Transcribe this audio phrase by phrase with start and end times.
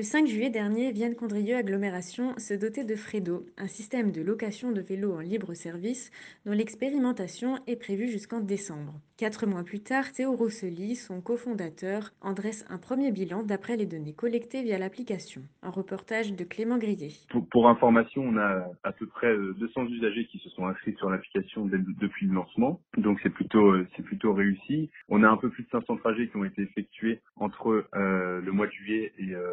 [0.00, 4.72] Le 5 juillet dernier, Vienne Condrieu Agglomération se dotait de Fredo, un système de location
[4.72, 6.10] de vélos en libre service
[6.46, 8.94] dont l'expérimentation est prévue jusqu'en décembre.
[9.18, 13.84] Quatre mois plus tard, Théo Rossely, son cofondateur, en dresse un premier bilan d'après les
[13.84, 15.42] données collectées via l'application.
[15.62, 17.12] Un reportage de Clément Grillet.
[17.50, 21.66] Pour, information, on a à peu près 200 usagers qui se sont inscrits sur l'application
[21.66, 24.88] depuis le lancement, donc c'est plutôt euh, plutôt réussi.
[25.10, 28.52] On a un peu plus de 500 trajets qui ont été effectués entre euh, le
[28.52, 29.52] mois de juillet et euh,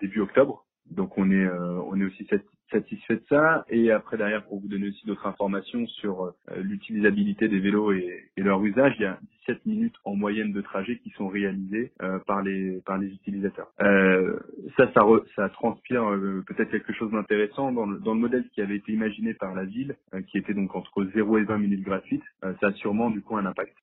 [0.00, 0.64] début octobre.
[0.90, 3.64] Donc on est euh, on est aussi satisfait de ça.
[3.68, 8.24] Et après derrière pour vous donner aussi d'autres informations sur euh, l'utilisabilité des vélos et,
[8.36, 12.18] leur usage, il y a 17 minutes en moyenne de trajet qui sont réalisés euh,
[12.26, 13.68] par les par les utilisateurs.
[13.80, 14.38] Euh,
[14.76, 16.04] ça ça, re, ça transpire
[16.46, 19.64] peut-être quelque chose d'intéressant dans le, dans le modèle qui avait été imaginé par la
[19.64, 19.96] ville,
[20.28, 22.22] qui était donc entre 0 et 20 minutes gratuites.
[22.60, 23.74] ça a sûrement du coup un impact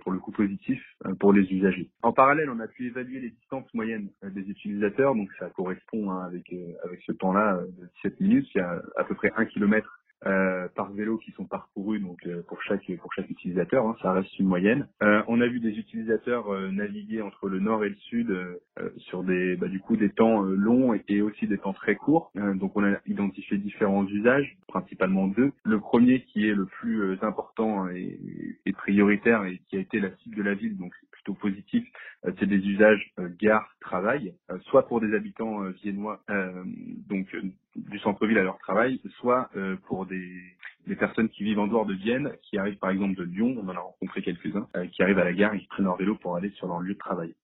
[0.00, 0.82] pour le coup positif
[1.18, 1.88] pour les usagers.
[2.02, 6.24] En parallèle, on a pu évaluer les distances moyennes des utilisateurs, donc ça correspond hein,
[6.24, 6.52] avec
[6.84, 8.49] avec ce temps-là de 17 minutes.
[8.54, 12.18] Il y a à peu près un kilomètre euh, par vélo qui sont parcourus donc
[12.26, 14.86] euh, pour chaque pour chaque utilisateur hein, ça reste une moyenne.
[15.02, 18.36] Euh, on a vu des utilisateurs naviguer entre le nord et le sud
[18.98, 22.32] sur des bah, du coup des temps longs et, aussi des temps très courts.
[22.34, 25.52] Donc on a identifié différents usages principalement deux.
[25.64, 28.18] Le premier qui est le plus important et,
[28.66, 31.86] et prioritaire et qui a été la cible de la ville donc plutôt positif,
[32.26, 36.22] euh, c'est des usages euh, gare-travail, euh, soit pour des habitants viennois,
[37.08, 37.34] donc
[37.76, 39.50] du centre-ville à leur travail, soit
[39.86, 40.30] pour des,
[40.98, 43.76] personnes qui vivent en dehors de Vienne, qui arrivent par exemple de Lyon, on en
[43.76, 46.66] a rencontré quelques-uns, qui arrivent à la gare, ils prennent leur vélo pour aller sur
[46.66, 47.34] leur lieu de travail.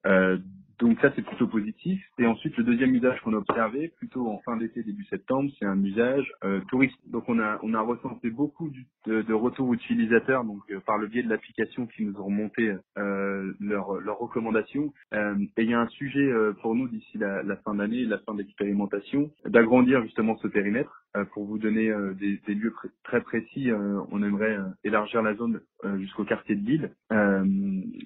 [0.78, 2.02] Donc ça c'est plutôt positif.
[2.18, 5.66] Et ensuite le deuxième usage qu'on a observé, plutôt en fin d'été début septembre, c'est
[5.66, 7.10] un usage euh, touristique.
[7.10, 8.70] Donc on a on a recensé beaucoup
[9.06, 12.74] de, de, retours utilisateurs donc euh, par le biais de l'application qui nous ont remonté
[12.98, 14.92] euh, leurs recommandations.
[15.14, 18.04] Euh, et il y a un sujet euh, pour nous d'ici la, la, fin d'année,
[18.04, 21.05] la fin de l'expérimentation, d'agrandir justement ce périmètre.
[21.32, 23.70] Pour vous donner des, des, lieux très précis,
[24.10, 25.60] on aimerait élargir la zone
[25.98, 26.90] jusqu'au quartier de Lille,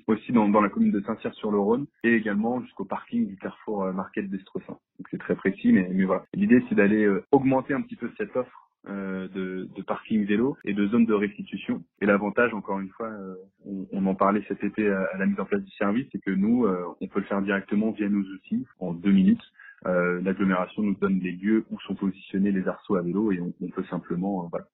[0.06, 4.28] aussi dans, dans la commune de Saint-Cyr-sur-le-Rhône, et également jusqu'au parking du carrefour euh, Market
[4.28, 4.78] d'Estressin.
[4.98, 6.24] Donc c'est très précis, mais, mais voilà.
[6.34, 10.56] L'idée c'est d'aller euh, augmenter un petit peu cette offre euh, de, de, parking vélo
[10.64, 11.84] et de zones de restitution.
[12.00, 13.34] Et l'avantage, encore une fois, euh,
[13.66, 16.20] on, on, en parlait cet été à, à, la mise en place du service, c'est
[16.20, 19.42] que nous, euh, on peut le faire directement via nos outils en deux minutes.
[19.84, 23.84] L'agglomération nous donne des lieux où sont positionnés les arceaux à vélo et on, peut
[23.88, 24.66] simplement voilà,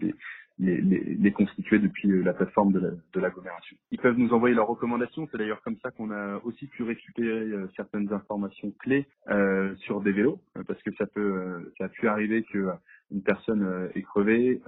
[0.00, 0.14] les,
[0.58, 1.32] les, les, les,
[1.78, 3.76] depuis euh, la plateforme de l'agglomération.
[3.90, 5.28] Ils peuvent nous envoyer leurs recommandations.
[5.30, 10.00] C'est d'ailleurs comme ça qu'on a aussi pu récupérer euh, certaines informations clés euh, sur
[10.00, 12.68] des vélos, euh, parce que ça peut, ça a pu arriver que
[13.12, 14.62] une personne est crevée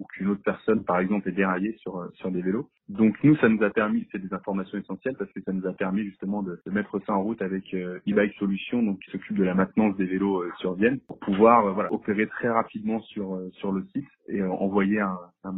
[0.00, 2.68] ou qu'une autre personne, par exemple, est déraillée sur sur des vélos.
[2.88, 5.72] Donc nous, ça nous a permis, c'est des informations essentielles parce que ça nous a
[5.72, 9.38] permis justement de, de mettre ça en route avec euh, e-bike solution, donc qui s'occupe
[9.38, 13.40] de la maintenance des vélos euh, sur Vienne, pour pouvoir voilà, opérer très rapidement sur
[13.52, 15.54] sur le site et envoyer un, un,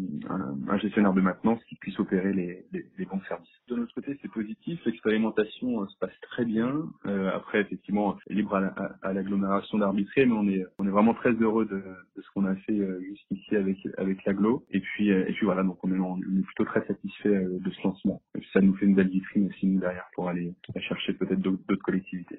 [0.69, 3.49] un, gestionnaire de maintenance qui puisse opérer les, les, les bons services.
[3.69, 4.79] De notre côté, c'est positif.
[4.85, 6.85] L'expérimentation euh, se passe très bien.
[7.07, 8.57] Euh, après, effectivement, libre
[9.03, 12.45] à l'agglomération d'arbitrer, mais on est, on est vraiment très heureux de, de ce qu'on
[12.45, 14.65] a fait euh, jusqu'ici avec, avec l'agglo.
[14.71, 17.83] Et puis, et puis voilà, donc on est, on est plutôt très satisfait de ce
[17.83, 18.21] lancement.
[18.39, 21.83] Et ça nous fait une belle vitrine aussi, nous, derrière, pour aller chercher peut-être d'autres
[21.83, 22.39] collectivités.